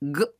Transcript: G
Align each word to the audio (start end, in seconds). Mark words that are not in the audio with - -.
G 0.00 0.37